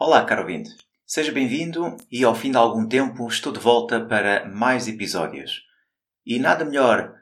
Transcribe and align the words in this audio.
Olá, 0.00 0.24
caro 0.24 0.42
ouvinte. 0.42 0.70
Seja 1.04 1.32
bem-vindo 1.32 1.96
e 2.08 2.22
ao 2.22 2.32
fim 2.32 2.52
de 2.52 2.56
algum 2.56 2.86
tempo 2.86 3.26
estou 3.26 3.52
de 3.52 3.58
volta 3.58 3.98
para 3.98 4.48
mais 4.48 4.86
episódios. 4.86 5.62
E 6.24 6.38
nada 6.38 6.64
melhor 6.64 7.14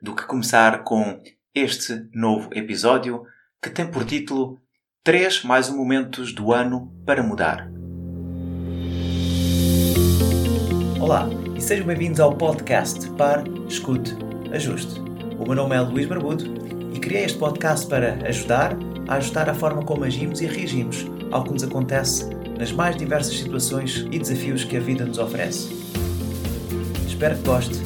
do 0.00 0.16
que 0.16 0.24
começar 0.24 0.82
com 0.82 1.22
este 1.54 2.08
novo 2.14 2.48
episódio 2.54 3.22
que 3.60 3.68
tem 3.68 3.86
por 3.86 4.06
título 4.06 4.58
3 5.04 5.44
mais 5.44 5.68
um 5.68 5.76
momentos 5.76 6.32
do 6.32 6.54
ano 6.54 6.90
para 7.04 7.22
mudar. 7.22 7.70
Olá 10.98 11.28
e 11.54 11.60
sejam 11.60 11.86
bem-vindos 11.86 12.18
ao 12.18 12.34
podcast 12.34 13.10
Par, 13.10 13.44
Escute, 13.68 14.16
Ajuste. 14.50 14.98
O 15.38 15.44
meu 15.44 15.54
nome 15.54 15.76
é 15.76 15.80
Luís 15.82 16.06
Barbudo 16.06 16.44
e 16.94 16.98
criei 16.98 17.26
este 17.26 17.36
podcast 17.36 17.86
para 17.86 18.26
ajudar 18.26 18.74
a 19.06 19.16
ajustar 19.16 19.50
a 19.50 19.54
forma 19.54 19.84
como 19.84 20.04
agimos 20.04 20.40
e 20.40 20.46
reagimos 20.46 21.04
ao 21.32 21.42
que 21.42 21.52
nos 21.52 21.64
acontece 21.64 22.28
nas 22.58 22.70
mais 22.70 22.94
diversas 22.94 23.36
situações 23.36 24.06
e 24.12 24.18
desafios 24.18 24.62
que 24.62 24.76
a 24.76 24.80
vida 24.80 25.04
nos 25.04 25.18
oferece. 25.18 25.74
Espero 27.08 27.36
que 27.36 27.42
goste 27.42 27.80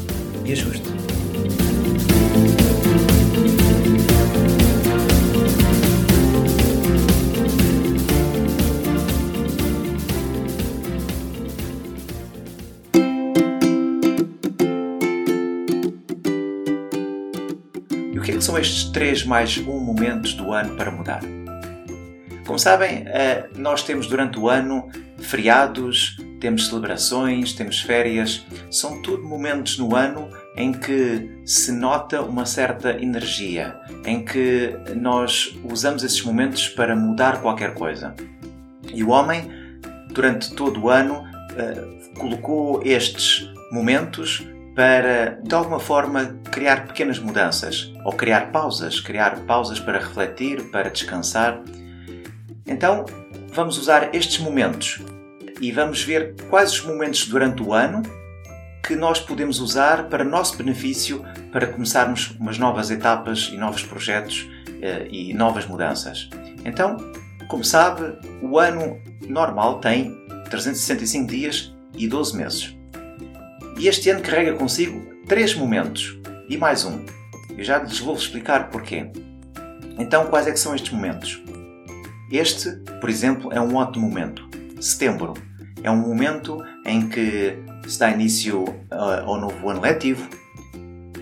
e 0.44 0.52
ajuste. 0.52 0.82
E 18.12 18.18
o 18.18 18.22
que 18.22 18.32
é 18.32 18.34
que 18.34 18.42
são 18.42 18.58
estes 18.58 18.84
três 18.90 19.24
mais 19.24 19.56
um 19.58 19.78
momentos 19.78 20.34
do 20.34 20.52
ano 20.52 20.76
para 20.76 20.90
mudar? 20.90 21.45
Como 22.46 22.58
sabem, 22.58 23.02
eh, 23.08 23.48
nós 23.56 23.82
temos 23.82 24.06
durante 24.06 24.38
o 24.38 24.48
ano 24.48 24.88
feriados, 25.18 26.16
temos 26.40 26.68
celebrações, 26.68 27.52
temos 27.52 27.80
férias, 27.80 28.46
são 28.70 29.02
tudo 29.02 29.24
momentos 29.24 29.78
no 29.78 29.96
ano 29.96 30.30
em 30.56 30.72
que 30.72 31.40
se 31.44 31.72
nota 31.72 32.22
uma 32.22 32.46
certa 32.46 32.90
energia, 33.02 33.76
em 34.04 34.24
que 34.24 34.76
nós 34.94 35.58
usamos 35.64 36.04
esses 36.04 36.22
momentos 36.22 36.68
para 36.68 36.94
mudar 36.94 37.42
qualquer 37.42 37.74
coisa. 37.74 38.14
E 38.94 39.02
o 39.02 39.08
homem, 39.08 39.50
durante 40.12 40.54
todo 40.54 40.84
o 40.84 40.88
ano, 40.88 41.24
eh, 41.56 41.96
colocou 42.16 42.80
estes 42.84 43.50
momentos 43.72 44.46
para, 44.76 45.40
de 45.42 45.54
alguma 45.54 45.80
forma, 45.80 46.38
criar 46.52 46.86
pequenas 46.86 47.18
mudanças 47.18 47.92
ou 48.04 48.12
criar 48.12 48.52
pausas, 48.52 49.00
criar 49.00 49.40
pausas 49.40 49.80
para 49.80 49.98
refletir, 49.98 50.70
para 50.70 50.90
descansar. 50.90 51.60
Então, 52.66 53.04
vamos 53.52 53.78
usar 53.78 54.14
estes 54.14 54.38
momentos 54.38 55.00
e 55.60 55.70
vamos 55.70 56.02
ver 56.02 56.34
quais 56.50 56.72
os 56.72 56.84
momentos 56.84 57.26
durante 57.26 57.62
o 57.62 57.72
ano 57.72 58.02
que 58.86 58.94
nós 58.94 59.20
podemos 59.20 59.60
usar 59.60 60.08
para 60.08 60.24
nosso 60.24 60.56
benefício 60.56 61.24
para 61.52 61.66
começarmos 61.66 62.30
umas 62.38 62.58
novas 62.58 62.90
etapas 62.90 63.50
e 63.52 63.56
novos 63.56 63.82
projetos 63.82 64.48
eh, 64.80 65.08
e 65.10 65.34
novas 65.34 65.66
mudanças. 65.66 66.28
Então, 66.64 66.96
como 67.48 67.64
sabe, 67.64 68.16
o 68.42 68.58
ano 68.58 69.00
normal 69.28 69.80
tem 69.80 70.16
365 70.50 71.26
dias 71.26 71.74
e 71.96 72.06
12 72.06 72.36
meses. 72.36 72.76
E 73.78 73.88
este 73.88 74.10
ano 74.10 74.20
carrega 74.20 74.54
consigo 74.54 75.00
três 75.26 75.54
momentos 75.54 76.18
e 76.48 76.56
mais 76.56 76.84
um. 76.84 77.04
Eu 77.56 77.64
já 77.64 77.78
lhes 77.78 77.98
vou 77.98 78.14
explicar 78.14 78.70
porquê. 78.70 79.10
Então, 79.98 80.26
quais 80.26 80.46
é 80.46 80.52
que 80.52 80.60
são 80.60 80.74
estes 80.74 80.92
momentos? 80.92 81.42
Este, 82.30 82.70
por 83.00 83.08
exemplo, 83.08 83.52
é 83.52 83.60
um 83.60 83.74
ótimo 83.76 84.08
momento. 84.08 84.48
Setembro 84.80 85.34
é 85.82 85.90
um 85.90 85.96
momento 85.96 86.58
em 86.84 87.08
que 87.08 87.58
se 87.86 87.98
dá 87.98 88.10
início 88.10 88.64
uh, 88.64 89.24
ao 89.24 89.40
novo 89.40 89.68
ano 89.70 89.80
letivo. 89.80 90.28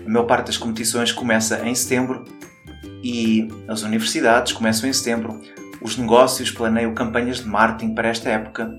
A 0.05 0.09
maior 0.09 0.25
parte 0.25 0.47
das 0.47 0.57
competições 0.57 1.11
começa 1.11 1.67
em 1.67 1.75
setembro 1.75 2.23
e 3.03 3.47
as 3.67 3.83
universidades 3.83 4.53
começam 4.53 4.89
em 4.89 4.93
setembro. 4.93 5.39
Os 5.81 5.97
negócios 5.97 6.49
planeiam 6.49 6.93
campanhas 6.95 7.41
de 7.41 7.47
marketing 7.47 7.93
para 7.93 8.09
esta 8.09 8.29
época 8.29 8.71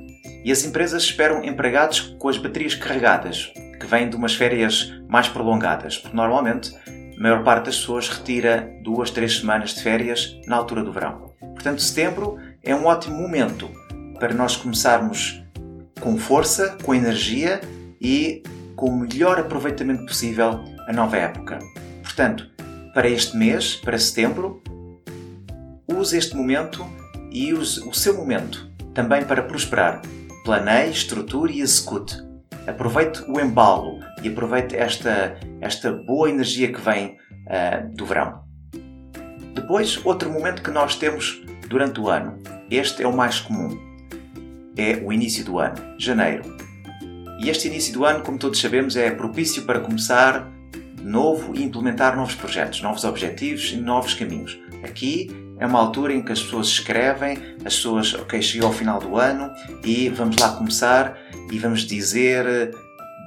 e 0.45 0.51
as 0.51 0.65
empresas 0.65 1.05
esperam 1.05 1.45
empregados 1.45 2.01
com 2.19 2.29
as 2.29 2.39
baterias 2.39 2.75
carregadas, 2.75 3.53
que 3.79 3.87
vêm 3.87 4.09
de 4.09 4.17
umas 4.17 4.35
férias 4.35 4.93
mais 5.09 5.29
prolongadas, 5.29 5.99
porque 5.99 6.17
normalmente 6.17 6.75
a 7.17 7.23
maior 7.23 7.45
parte 7.45 7.67
das 7.67 7.77
pessoas 7.79 8.09
retira 8.09 8.69
duas, 8.83 9.11
três 9.11 9.39
semanas 9.39 9.75
de 9.75 9.83
férias 9.83 10.37
na 10.47 10.57
altura 10.57 10.83
do 10.83 10.93
verão. 10.93 11.26
Portanto, 11.41 11.83
setembro 11.83 12.39
é 12.63 12.75
um 12.75 12.87
ótimo 12.87 13.17
momento 13.17 13.71
para 14.19 14.35
nós 14.35 14.57
começarmos 14.57 15.43
com 16.01 16.17
força, 16.17 16.77
com 16.83 16.95
energia 16.95 17.61
e 18.01 18.43
com 18.75 18.91
o 18.91 19.01
melhor 19.01 19.39
aproveitamento 19.39 20.05
possível 20.07 20.65
a 20.87 20.93
nova 20.93 21.17
época. 21.17 21.59
Portanto, 22.03 22.51
para 22.95 23.09
este 23.09 23.37
mês, 23.37 23.77
para 23.77 23.99
setembro, 23.99 24.63
use 25.87 26.17
este 26.17 26.37
momento 26.37 26.87
e 27.31 27.53
use 27.53 27.81
o 27.89 27.93
seu 27.93 28.17
momento 28.17 28.71
também 28.95 29.25
para 29.25 29.43
prosperar. 29.43 30.01
Planeie, 30.45 30.91
estruture 30.91 31.53
e 31.53 31.61
execute. 31.61 32.25
Aproveite 32.67 33.23
o 33.29 33.39
embalo 33.41 34.01
e 34.23 34.29
aproveite 34.29 34.77
esta, 34.77 35.39
esta 35.61 35.93
boa 35.93 36.31
energia 36.31 36.73
que 36.73 36.81
vem 36.81 37.19
uh, 37.47 37.95
do 37.95 38.07
verão. 38.07 38.46
Depois, 39.57 39.99
outro 40.05 40.31
momento 40.31 40.61
que 40.61 40.71
nós 40.71 40.97
temos 40.97 41.43
durante 41.67 41.99
o 41.99 42.11
ano. 42.11 42.39
Este 42.71 43.03
é 43.03 43.09
o 43.09 43.17
mais 43.17 43.41
comum. 43.41 43.81
É 44.77 45.03
o 45.03 45.11
início 45.11 45.43
do 45.47 45.59
ano, 45.59 45.77
janeiro. 45.99 46.45
E 47.41 47.49
este 47.49 47.69
início 47.69 47.95
do 47.95 48.05
ano, 48.05 48.23
como 48.23 48.39
todos 48.39 48.61
sabemos, 48.61 48.97
é 48.97 49.11
propício 49.11 49.63
para 49.63 49.81
começar 49.81 50.47
novo 51.03 51.57
e 51.57 51.63
implementar 51.63 52.15
novos 52.15 52.35
projetos, 52.35 52.83
novos 52.83 53.03
objetivos 53.05 53.73
e 53.73 53.77
novos 53.77 54.13
caminhos. 54.13 54.59
Aqui 54.85 55.31
é 55.59 55.67
uma 55.67 55.79
altura 55.79 56.13
em 56.13 56.23
que 56.23 56.33
as 56.33 56.43
pessoas 56.43 56.67
escrevem, 56.67 57.39
as 57.65 57.77
pessoas, 57.77 58.13
ok, 58.13 58.43
chegou 58.43 58.69
ao 58.69 58.75
final 58.75 59.01
do 59.01 59.17
ano 59.17 59.51
e 59.83 60.11
vamos 60.11 60.37
lá 60.37 60.51
começar 60.51 61.17
e 61.51 61.59
vamos 61.59 61.87
dizer 61.87 62.75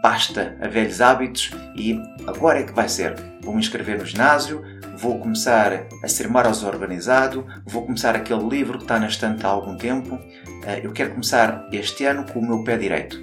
basta 0.01 0.57
a 0.61 0.67
velhos 0.67 1.01
hábitos 1.01 1.51
e 1.75 1.99
agora 2.27 2.59
é 2.59 2.63
que 2.63 2.73
vai 2.73 2.87
ser. 2.87 3.15
Vou 3.41 3.53
me 3.53 3.59
inscrever 3.59 3.97
no 3.97 4.05
ginásio, 4.05 4.63
vou 4.99 5.17
começar 5.17 5.87
a 6.03 6.07
ser 6.09 6.27
mais 6.27 6.61
organizado, 6.61 7.45
vou 7.65 7.85
começar 7.85 8.15
aquele 8.15 8.47
livro 8.49 8.77
que 8.77 8.83
está 8.83 8.99
na 8.99 9.07
estante 9.07 9.45
há 9.45 9.49
algum 9.49 9.77
tempo. 9.77 10.19
Eh, 10.65 10.81
eu 10.83 10.91
quero 10.91 11.11
começar 11.11 11.67
este 11.71 12.03
ano 12.05 12.25
com 12.25 12.39
o 12.39 12.45
meu 12.45 12.63
pé 12.65 12.77
direito. 12.77 13.17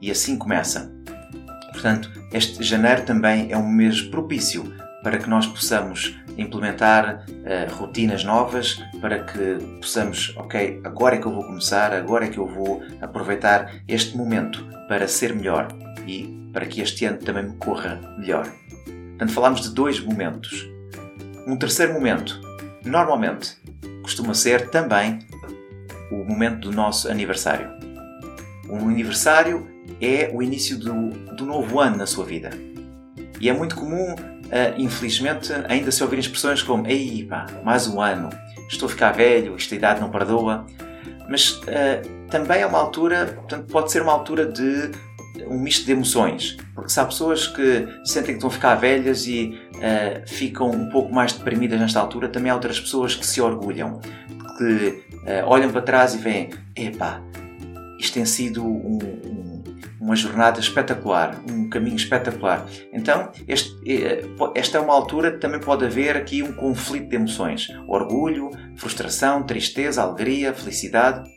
E 0.00 0.10
assim 0.10 0.36
começa. 0.36 0.92
Portanto, 1.72 2.10
este 2.32 2.64
janeiro 2.64 3.02
também 3.02 3.50
é 3.50 3.56
um 3.56 3.68
mês 3.68 4.02
propício 4.02 4.74
para 5.04 5.18
que 5.18 5.30
nós 5.30 5.46
possamos 5.46 6.18
implementar 6.36 7.24
uh, 7.28 7.74
rotinas 7.74 8.24
novas, 8.24 8.82
para 9.00 9.22
que 9.22 9.58
possamos, 9.80 10.34
ok, 10.36 10.80
agora 10.84 11.16
é 11.16 11.18
que 11.18 11.26
eu 11.26 11.32
vou 11.32 11.44
começar, 11.44 11.92
agora 11.92 12.24
é 12.24 12.28
que 12.28 12.38
eu 12.38 12.46
vou 12.46 12.82
aproveitar 13.00 13.82
este 13.86 14.16
momento 14.16 14.66
para 14.88 15.06
ser 15.06 15.34
melhor 15.34 15.68
e 16.06 16.50
para 16.52 16.66
que 16.66 16.80
este 16.80 17.04
ano 17.04 17.18
também 17.18 17.44
me 17.44 17.56
corra 17.56 18.00
melhor. 18.18 18.50
Portanto, 19.10 19.32
falamos 19.32 19.62
de 19.62 19.74
dois 19.74 20.00
momentos. 20.00 20.69
Um 21.50 21.56
terceiro 21.56 21.92
momento, 21.92 22.40
normalmente, 22.84 23.56
costuma 24.04 24.34
ser 24.34 24.70
também 24.70 25.18
o 26.08 26.22
momento 26.22 26.70
do 26.70 26.72
nosso 26.72 27.10
aniversário. 27.10 27.68
Um 28.68 28.88
aniversário 28.88 29.68
é 30.00 30.30
o 30.32 30.44
início 30.44 30.78
do, 30.78 31.08
do 31.34 31.44
novo 31.44 31.80
ano 31.80 31.96
na 31.96 32.06
sua 32.06 32.24
vida. 32.24 32.50
E 33.40 33.48
é 33.48 33.52
muito 33.52 33.74
comum, 33.74 34.12
uh, 34.14 34.78
infelizmente, 34.78 35.52
ainda 35.68 35.90
se 35.90 36.00
ouvir 36.04 36.20
expressões 36.20 36.62
como 36.62 36.86
Ei, 36.86 37.26
pá, 37.28 37.46
mais 37.64 37.88
um 37.88 38.00
ano, 38.00 38.30
estou 38.68 38.86
a 38.86 38.90
ficar 38.90 39.10
velho, 39.10 39.56
esta 39.56 39.74
idade 39.74 40.00
não 40.00 40.08
perdoa. 40.08 40.64
Mas 41.28 41.54
uh, 41.54 42.28
também 42.30 42.60
é 42.60 42.66
uma 42.66 42.78
altura, 42.78 43.26
portanto, 43.26 43.66
pode 43.66 43.90
ser 43.90 44.02
uma 44.02 44.12
altura 44.12 44.46
de 44.46 44.92
um 45.46 45.58
misto 45.58 45.86
de 45.86 45.92
emoções. 45.92 46.56
Porque 46.74 46.90
se 46.90 47.00
há 47.00 47.04
pessoas 47.04 47.46
que 47.46 47.86
sentem 48.04 48.34
que 48.36 48.40
vão 48.40 48.50
ficar 48.50 48.74
velhas 48.74 49.26
e 49.26 49.58
uh, 49.74 50.28
ficam 50.28 50.70
um 50.70 50.88
pouco 50.90 51.12
mais 51.12 51.32
deprimidas 51.32 51.78
nesta 51.78 52.00
altura, 52.00 52.28
também 52.28 52.50
há 52.50 52.54
outras 52.54 52.78
pessoas 52.80 53.14
que 53.14 53.26
se 53.26 53.40
orgulham. 53.40 54.00
Que 54.58 55.02
uh, 55.24 55.46
olham 55.46 55.70
para 55.70 55.82
trás 55.82 56.14
e 56.14 56.18
veem: 56.18 56.50
epá, 56.76 57.22
isto 57.98 58.14
tem 58.14 58.24
sido 58.24 58.64
um, 58.64 58.98
um, 59.24 59.64
uma 60.00 60.16
jornada 60.16 60.58
espetacular, 60.58 61.38
um 61.48 61.68
caminho 61.68 61.96
espetacular. 61.96 62.66
Então, 62.92 63.30
este, 63.46 63.70
eh, 63.86 64.24
esta 64.54 64.78
é 64.78 64.80
uma 64.80 64.94
altura 64.94 65.30
que 65.32 65.38
também 65.38 65.60
pode 65.60 65.84
haver 65.84 66.16
aqui 66.16 66.42
um 66.42 66.52
conflito 66.52 67.08
de 67.08 67.16
emoções: 67.16 67.68
orgulho, 67.86 68.50
frustração, 68.76 69.42
tristeza, 69.42 70.02
alegria, 70.02 70.54
felicidade. 70.54 71.30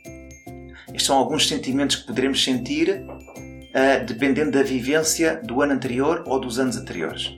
Estes 0.88 1.04
são 1.04 1.18
alguns 1.18 1.46
sentimentos 1.46 1.96
que 1.96 2.06
poderemos 2.06 2.42
sentir 2.42 3.04
dependendo 4.06 4.52
da 4.52 4.62
vivência 4.62 5.40
do 5.42 5.60
ano 5.60 5.72
anterior 5.72 6.22
ou 6.26 6.38
dos 6.38 6.58
anos 6.58 6.76
anteriores. 6.76 7.36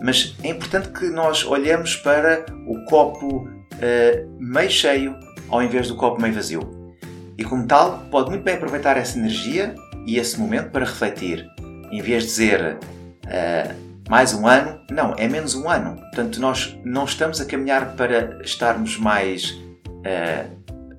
Mas 0.00 0.36
é 0.42 0.48
importante 0.48 0.88
que 0.88 1.06
nós 1.06 1.44
olhemos 1.44 1.96
para 1.96 2.44
o 2.66 2.84
copo 2.84 3.48
uh, 3.48 4.36
meio 4.38 4.70
cheio 4.70 5.16
ao 5.48 5.62
invés 5.62 5.88
do 5.88 5.94
copo 5.94 6.20
meio 6.20 6.34
vazio. 6.34 6.94
E 7.36 7.44
como 7.44 7.66
tal, 7.66 7.98
pode 8.10 8.30
muito 8.30 8.42
bem 8.42 8.54
aproveitar 8.54 8.96
essa 8.96 9.18
energia 9.18 9.74
e 10.06 10.18
esse 10.18 10.40
momento 10.40 10.70
para 10.70 10.84
refletir. 10.84 11.46
Em 11.90 12.00
vez 12.00 12.22
de 12.22 12.28
dizer 12.30 12.78
uh, 13.26 13.92
mais 14.08 14.32
um 14.34 14.46
ano, 14.46 14.80
não, 14.90 15.14
é 15.16 15.28
menos 15.28 15.54
um 15.54 15.68
ano. 15.68 15.96
Portanto, 15.96 16.40
nós 16.40 16.76
não 16.84 17.04
estamos 17.04 17.40
a 17.40 17.44
caminhar 17.44 17.94
para 17.94 18.40
estarmos 18.42 18.96
mais 18.96 19.50
uh, 19.50 20.50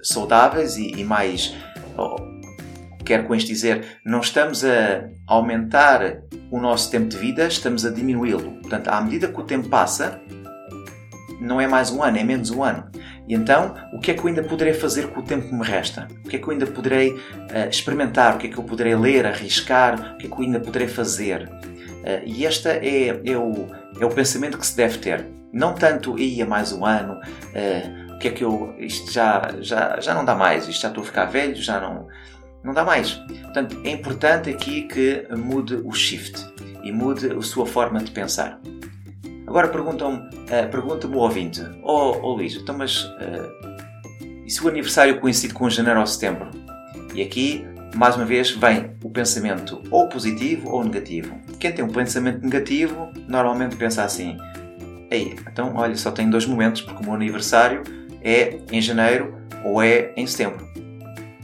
saudáveis 0.01 0.77
e, 0.77 0.91
e 0.91 1.03
mais. 1.03 1.56
Oh, 1.97 2.15
quero 3.04 3.26
com 3.26 3.36
isto 3.36 3.48
dizer, 3.48 4.00
não 4.06 4.22
estamos 4.22 4.64
a 4.64 5.10
aumentar 5.28 6.22
o 6.50 6.60
nosso 6.60 6.90
tempo 6.90 7.08
de 7.08 7.18
vida, 7.18 7.48
estamos 7.48 7.86
a 7.86 7.90
diminuí-lo. 7.90 8.54
Portanto, 8.62 8.88
à 8.90 9.02
medida 9.02 9.28
que 9.28 9.40
o 9.40 9.44
tempo 9.44 9.70
passa, 9.70 10.22
não 11.40 11.60
é 11.60 11.68
mais 11.68 11.92
um 11.92 12.02
ano, 12.02 12.18
é 12.18 12.24
menos 12.24 12.52
um 12.52 12.64
ano. 12.64 12.90
E 13.28 13.34
então, 13.34 13.76
o 13.94 14.00
que 14.00 14.12
é 14.12 14.14
que 14.14 14.20
eu 14.22 14.28
ainda 14.28 14.44
poderei 14.44 14.74
fazer 14.74 15.08
com 15.08 15.20
o 15.20 15.24
tempo 15.24 15.48
que 15.48 15.54
me 15.54 15.64
resta? 15.64 16.08
O 16.26 16.30
que 16.30 16.36
é 16.36 16.40
que 16.40 16.46
eu 16.46 16.52
ainda 16.52 16.68
poderei 16.68 17.12
uh, 17.12 17.70
experimentar? 17.70 18.36
O 18.36 18.38
que 18.38 18.48
é 18.48 18.50
que 18.50 18.58
eu 18.58 18.64
poderei 18.64 18.96
ler, 18.96 19.26
arriscar? 19.26 20.16
O 20.16 20.18
que 20.18 20.28
é 20.28 20.30
que 20.30 20.36
eu 20.36 20.42
ainda 20.46 20.60
poderei 20.60 20.88
fazer? 20.88 21.50
Uh, 21.50 22.22
e 22.26 22.46
este 22.46 22.68
é, 22.68 23.22
é, 23.26 23.38
o, 23.38 23.68
é 24.00 24.06
o 24.06 24.10
pensamento 24.10 24.58
que 24.58 24.66
se 24.66 24.76
deve 24.76 24.98
ter. 24.98 25.26
Não 25.54 25.74
tanto, 25.74 26.18
ia 26.18 26.46
mais 26.46 26.74
um 26.74 26.86
ano, 26.86 27.14
uh, 27.14 28.14
o 28.16 28.20
que 28.20 28.28
é 28.28 28.32
que 28.32 28.44
eu. 28.44 28.76
Isto 28.78 29.12
já, 29.12 29.54
já, 29.60 30.00
já 30.00 30.14
não 30.14 30.26
dá 30.26 30.36
mais, 30.36 30.68
isto 30.68 30.82
já 30.82 30.90
estou 30.90 31.04
a 31.04 31.06
ficar 31.06 31.26
velho, 31.26 31.56
já 31.56 31.80
não, 31.80 32.08
não 32.63 32.74
dá 32.74 32.83
mais. 32.83 33.13
Portanto, 33.44 33.77
é 33.83 33.92
importante 33.92 34.50
aqui 34.50 34.83
que 34.83 35.27
mude 35.36 35.75
o 35.83 35.92
shift 35.92 36.45
e 36.83 36.92
mude 36.92 37.31
a 37.31 37.42
sua 37.42 37.65
forma 37.65 38.00
de 38.00 38.12
pensar. 38.12 38.60
Agora 39.45 39.68
perguntam-me, 39.68 40.18
uh, 40.18 40.69
pergunta-me 40.71 41.15
o 41.15 41.19
ouvinte, 41.19 41.62
oh, 41.83 42.18
oh 42.21 42.33
Luís, 42.36 42.56
então 42.56 42.77
mas 42.77 43.04
uh, 43.04 43.74
e 44.45 44.51
se 44.51 44.63
o 44.63 44.68
aniversário 44.68 45.19
coincide 45.19 45.54
com 45.54 45.69
janeiro 45.69 46.00
ou 46.00 46.06
setembro? 46.06 46.50
E 47.13 47.21
aqui, 47.21 47.65
mais 47.95 48.15
uma 48.15 48.25
vez, 48.25 48.51
vem 48.51 48.92
o 49.04 49.09
pensamento 49.09 49.81
ou 49.89 50.09
positivo 50.09 50.69
ou 50.69 50.83
negativo. 50.83 51.39
Quem 51.59 51.71
tem 51.71 51.86
um 51.86 51.89
pensamento 51.89 52.42
negativo 52.42 53.09
normalmente 53.27 53.75
pensa 53.75 54.04
assim: 54.04 54.38
Ei, 55.09 55.36
então 55.50 55.75
olha, 55.75 55.95
só 55.95 56.12
tenho 56.12 56.30
dois 56.30 56.45
momentos 56.45 56.81
porque 56.81 57.01
o 57.01 57.06
meu 57.06 57.13
aniversário 57.13 57.83
é 58.21 58.59
em 58.71 58.81
janeiro 58.81 59.38
ou 59.63 59.81
é 59.81 60.12
em 60.18 60.27
setembro. 60.27 60.68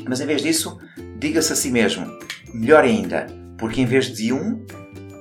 Mas 0.07 0.19
em 0.19 0.25
vez 0.25 0.41
disso, 0.41 0.77
diga-se 1.19 1.53
a 1.53 1.55
si 1.55 1.69
mesmo: 1.69 2.07
melhor 2.53 2.83
ainda, 2.83 3.27
porque 3.57 3.81
em 3.81 3.85
vez 3.85 4.11
de 4.11 4.33
um, 4.33 4.65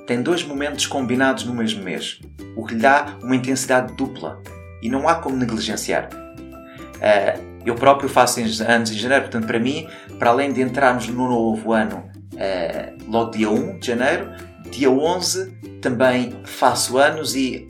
tem 0.07 0.21
dois 0.21 0.43
momentos 0.43 0.87
combinados 0.87 1.43
no 1.45 1.53
mesmo 1.53 1.83
mês, 1.83 2.19
o 2.55 2.65
que 2.65 2.73
lhe 2.73 2.79
dá 2.79 3.17
uma 3.21 3.35
intensidade 3.35 3.93
dupla 3.93 4.41
e 4.81 4.89
não 4.89 5.07
há 5.07 5.15
como 5.15 5.35
negligenciar. 5.35 6.09
Uh, 6.09 7.49
eu 7.65 7.75
próprio 7.75 8.09
faço 8.09 8.39
anos 8.39 8.91
em 8.91 8.97
janeiro, 8.97 9.25
portanto, 9.25 9.45
para 9.45 9.59
mim, 9.59 9.87
para 10.17 10.29
além 10.31 10.51
de 10.51 10.61
entrarmos 10.61 11.07
no 11.07 11.29
novo 11.29 11.73
ano 11.73 12.09
uh, 12.33 13.11
logo 13.11 13.31
dia 13.31 13.49
1 13.49 13.79
de 13.79 13.87
janeiro, 13.87 14.31
dia 14.71 14.89
11 14.89 15.51
também 15.81 16.33
faço 16.45 16.97
anos 16.97 17.35
e 17.35 17.67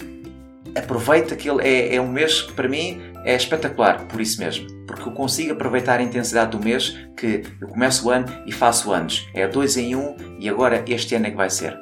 aproveito 0.75 1.33
aquele. 1.33 1.61
É, 1.61 1.95
é 1.95 2.01
um 2.01 2.07
mês 2.07 2.41
que 2.41 2.53
para 2.53 2.67
mim 2.67 3.01
é 3.25 3.35
espetacular, 3.35 4.05
por 4.07 4.21
isso 4.21 4.39
mesmo. 4.39 4.78
Porque 4.89 5.07
eu 5.07 5.11
consigo 5.11 5.53
aproveitar 5.53 5.99
a 5.99 6.03
intensidade 6.03 6.57
do 6.57 6.63
mês 6.63 6.97
que 7.15 7.43
eu 7.61 7.67
começo 7.67 8.07
o 8.07 8.09
ano 8.09 8.25
e 8.47 8.51
faço 8.51 8.91
anos. 8.91 9.29
É 9.35 9.47
dois 9.47 9.77
em 9.77 9.95
um 9.95 10.15
e 10.39 10.49
agora 10.49 10.83
este 10.87 11.13
ano 11.13 11.27
é 11.27 11.29
que 11.29 11.37
vai 11.37 11.51
ser. 11.51 11.79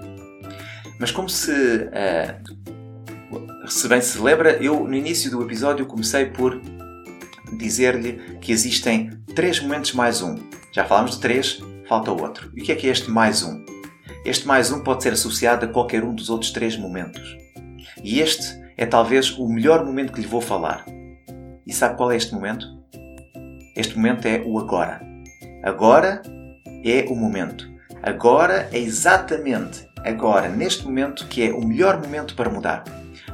Mas 0.99 1.09
como 1.09 1.29
se, 1.29 1.51
uh, 1.53 1.87
se 3.69 3.87
bem 3.87 4.01
se 4.01 4.19
lembra, 4.19 4.61
eu 4.61 4.85
no 4.85 4.93
início 4.93 5.31
do 5.31 5.41
episódio 5.41 5.85
comecei 5.85 6.25
por 6.25 6.59
dizer-lhe 7.57 8.37
que 8.41 8.51
existem 8.51 9.11
três 9.33 9.61
momentos 9.61 9.93
mais 9.93 10.21
um. 10.21 10.35
Já 10.73 10.83
falámos 10.83 11.11
de 11.11 11.21
três, 11.21 11.63
falta 11.87 12.11
outro. 12.11 12.51
E 12.53 12.61
o 12.61 12.65
que 12.65 12.73
é 12.73 12.75
que 12.75 12.87
é 12.87 12.91
este 12.91 13.09
mais 13.09 13.41
um? 13.41 13.63
Este 14.25 14.45
mais 14.45 14.69
um 14.69 14.83
pode 14.83 15.01
ser 15.01 15.13
associado 15.13 15.65
a 15.65 15.69
qualquer 15.69 16.03
um 16.03 16.13
dos 16.13 16.29
outros 16.29 16.51
três 16.51 16.75
momentos. 16.75 17.37
E 18.03 18.19
este 18.19 18.61
é 18.75 18.85
talvez 18.85 19.31
o 19.37 19.47
melhor 19.47 19.85
momento 19.85 20.11
que 20.11 20.19
lhe 20.19 20.27
vou 20.27 20.41
falar. 20.41 20.85
E 21.65 21.71
sabe 21.71 21.95
qual 21.95 22.11
é 22.11 22.17
este 22.17 22.33
momento? 22.33 22.76
Este 23.77 23.95
momento 23.95 24.25
é 24.25 24.41
o 24.43 24.57
agora. 24.57 24.99
Agora 25.63 26.23
é 26.83 27.05
o 27.07 27.15
momento. 27.15 27.69
Agora 28.01 28.67
é 28.73 28.79
exatamente 28.79 29.87
agora, 30.03 30.49
neste 30.49 30.83
momento, 30.83 31.27
que 31.27 31.47
é 31.47 31.51
o 31.51 31.63
melhor 31.63 32.01
momento 32.01 32.35
para 32.35 32.49
mudar. 32.49 32.83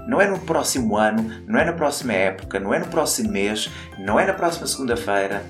Não 0.06 0.19
é 0.19 0.28
no 0.28 0.38
próximo 0.40 0.98
ano, 0.98 1.31
não 1.48 1.57
é 1.57 1.63
na 1.63 1.72
próxima 1.72 2.12
época, 2.12 2.60
não 2.60 2.74
é 2.74 2.80
no 2.80 2.88
próximo 2.88 3.31
mês, 3.31 3.69
não 3.98 4.19
é 4.19 4.25
na 4.25 4.34
próxima 4.34 4.68
segunda-feira, 4.68 5.45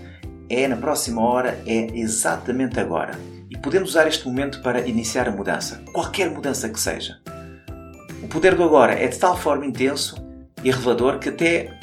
é 0.47 0.67
na 0.67 0.75
próxima 0.75 1.23
hora, 1.23 1.59
é 1.65 1.87
exatamente 1.97 2.79
agora. 2.79 3.17
E 3.49 3.57
podemos 3.57 3.89
usar 3.89 4.07
este 4.07 4.27
momento 4.27 4.61
para 4.61 4.87
iniciar 4.87 5.27
a 5.27 5.31
mudança, 5.31 5.81
qualquer 5.91 6.29
mudança 6.29 6.69
que 6.69 6.79
seja. 6.79 7.19
O 8.21 8.27
poder 8.27 8.53
do 8.53 8.63
agora 8.63 8.93
é 8.93 9.07
de 9.07 9.17
tal 9.17 9.35
forma 9.35 9.65
intenso 9.65 10.23
e 10.63 10.69
revelador 10.69 11.17
que 11.17 11.29
até, 11.29 11.79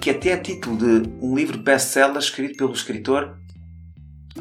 que 0.00 0.08
até 0.08 0.30
é 0.30 0.36
título 0.38 0.78
de 0.78 1.10
um 1.20 1.34
livro 1.34 1.58
best-seller 1.58 2.16
escrito 2.16 2.56
pelo 2.56 2.72
escritor 2.72 3.36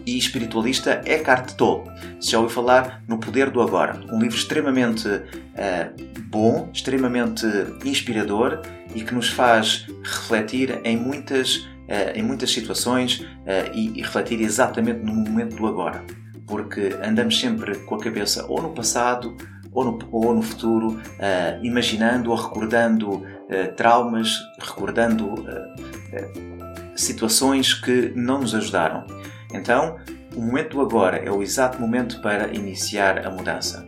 e 0.06 0.18
espiritualista 0.18 1.02
Eckhart 1.06 1.52
Tolle. 1.56 1.92
Se 2.22 2.32
já 2.32 2.40
ouviu 2.40 2.56
falar 2.56 3.04
no 3.08 3.20
Poder 3.20 3.50
do 3.50 3.62
Agora, 3.62 4.00
um 4.10 4.20
livro 4.20 4.38
extremamente 4.38 5.08
uh, 5.10 6.22
bom, 6.30 6.70
extremamente 6.74 7.46
inspirador 7.84 8.62
e 8.96 9.04
que 9.04 9.14
nos 9.14 9.28
faz 9.30 9.86
refletir 10.02 10.80
em 10.86 10.96
muitas, 10.96 11.58
uh, 11.58 12.16
em 12.16 12.24
muitas 12.24 12.52
situações 12.52 13.20
uh, 13.20 13.74
e, 13.74 14.00
e 14.00 14.02
refletir 14.02 14.40
exatamente 14.42 15.04
no 15.04 15.14
momento 15.14 15.58
do 15.58 15.68
agora, 15.68 16.06
porque 16.48 16.96
andamos 17.04 17.38
sempre 17.38 17.76
com 17.80 17.96
a 17.96 18.00
cabeça 18.00 18.46
ou 18.48 18.62
no 18.62 18.70
passado 18.70 19.36
ou 19.80 19.86
no, 19.86 20.00
ou 20.12 20.36
no 20.36 20.42
futuro, 20.42 20.92
uh, 20.92 21.64
imaginando 21.64 22.32
ou 22.32 22.36
recordando 22.36 23.10
uh, 23.12 23.74
traumas, 23.76 24.38
recordando 24.60 25.34
uh, 25.34 26.96
situações 26.96 27.74
que 27.74 28.12
não 28.16 28.42
nos 28.42 28.54
ajudaram. 28.54 29.06
Então, 29.54 29.98
o 30.36 30.42
momento 30.42 30.78
do 30.78 30.82
agora 30.82 31.18
é 31.18 31.32
o 31.32 31.42
exato 31.42 31.80
momento 31.80 32.22
para 32.22 32.54
iniciar 32.54 33.26
a 33.26 33.32
mudança. 33.32 33.88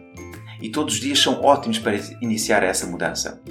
E 0.61 0.69
todos 0.69 0.95
os 0.95 0.99
dias 0.99 1.19
são 1.19 1.41
ótimos 1.41 1.79
para 1.79 1.95
iniciar 2.21 2.63
essa 2.63 2.85
mudança. 2.85 3.41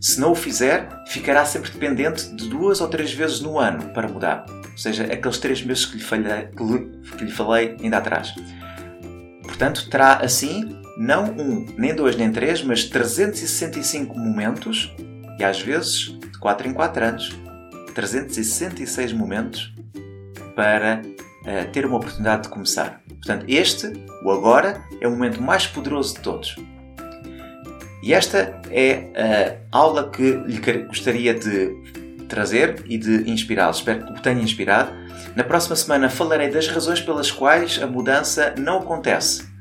Se 0.00 0.20
não 0.20 0.32
o 0.32 0.34
fizer, 0.34 0.88
ficará 1.06 1.44
sempre 1.44 1.70
dependente 1.70 2.34
de 2.34 2.48
duas 2.48 2.80
ou 2.80 2.88
três 2.88 3.12
vezes 3.12 3.40
no 3.40 3.58
ano 3.58 3.90
para 3.90 4.08
mudar. 4.08 4.44
Ou 4.48 4.78
seja, 4.78 5.04
aqueles 5.04 5.38
três 5.38 5.62
meses 5.62 5.86
que 5.86 5.98
lhe, 5.98 6.02
falhei, 6.02 6.48
que 7.16 7.24
lhe, 7.24 7.30
falei 7.30 7.76
ainda 7.80 7.98
atrás. 7.98 8.34
Portanto, 9.42 9.88
terá 9.88 10.16
assim 10.16 10.83
não 10.96 11.24
um, 11.24 11.66
nem 11.76 11.94
dois, 11.94 12.16
nem 12.16 12.30
três, 12.30 12.62
mas 12.62 12.84
365 12.84 14.18
momentos 14.18 14.94
e 15.38 15.44
às 15.44 15.60
vezes 15.60 16.18
de 16.18 16.38
4 16.38 16.68
em 16.68 16.72
4 16.72 17.04
anos 17.04 17.36
366 17.94 19.12
momentos 19.12 19.72
para 20.54 21.02
uh, 21.02 21.70
ter 21.72 21.86
uma 21.86 21.96
oportunidade 21.96 22.44
de 22.44 22.48
começar. 22.48 23.00
Portanto, 23.08 23.44
este, 23.48 23.92
o 24.22 24.30
agora, 24.30 24.82
é 25.00 25.08
o 25.08 25.10
momento 25.10 25.42
mais 25.42 25.66
poderoso 25.66 26.14
de 26.14 26.20
todos. 26.20 26.56
E 28.02 28.12
esta 28.12 28.60
é 28.70 29.56
a 29.72 29.78
aula 29.78 30.10
que 30.10 30.22
lhe 30.46 30.60
gostaria 30.86 31.32
de 31.32 31.74
trazer 32.28 32.82
e 32.86 32.98
de 32.98 33.30
inspirá-lo. 33.30 33.72
Espero 33.72 34.04
que 34.04 34.12
o 34.12 34.22
tenha 34.22 34.42
inspirado. 34.42 34.92
Na 35.34 35.42
próxima 35.42 35.74
semana 35.74 36.10
falarei 36.10 36.50
das 36.50 36.68
razões 36.68 37.00
pelas 37.00 37.30
quais 37.30 37.80
a 37.82 37.86
mudança 37.86 38.54
não 38.58 38.78
acontece 38.80 39.53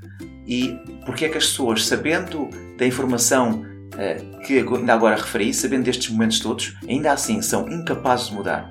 e 0.47 0.79
porque 1.05 1.25
é 1.25 1.29
que 1.29 1.37
as 1.37 1.47
pessoas, 1.47 1.85
sabendo 1.85 2.49
da 2.77 2.85
informação 2.85 3.63
uh, 3.93 4.39
que 4.45 4.59
ainda 4.59 4.93
agora 4.93 5.15
referi, 5.15 5.53
sabendo 5.53 5.83
destes 5.83 6.09
momentos 6.09 6.39
todos, 6.39 6.75
ainda 6.87 7.11
assim 7.11 7.41
são 7.41 7.67
incapazes 7.69 8.27
de 8.27 8.35
mudar. 8.35 8.69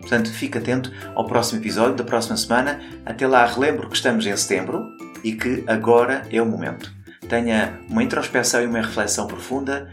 Portanto, 0.00 0.32
fique 0.32 0.58
atento 0.58 0.90
ao 1.14 1.24
próximo 1.26 1.60
episódio 1.60 1.94
da 1.94 2.04
próxima 2.04 2.36
semana. 2.36 2.80
Até 3.04 3.26
lá, 3.26 3.46
relembro 3.46 3.88
que 3.88 3.94
estamos 3.94 4.26
em 4.26 4.36
setembro 4.36 4.84
e 5.22 5.32
que 5.32 5.62
agora 5.66 6.26
é 6.30 6.40
o 6.40 6.46
momento. 6.46 6.92
Tenha 7.28 7.78
uma 7.88 8.02
introspeção 8.02 8.62
e 8.62 8.66
uma 8.66 8.80
reflexão 8.80 9.26
profunda. 9.26 9.92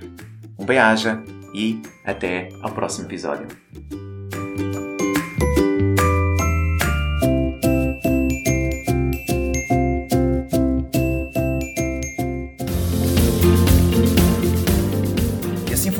Um 0.57 0.65
bem-aja 0.65 1.21
e 1.53 1.79
até 2.03 2.49
ao 2.63 2.71
próximo 2.71 3.05
episódio. 3.07 3.47